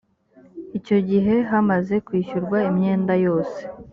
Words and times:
icyo 0.77 0.97
gihe 1.09 1.35
hamaze 1.49 1.95
kwishyurwa 2.05 2.57
imyenda 2.69 3.13
yose 3.25 3.61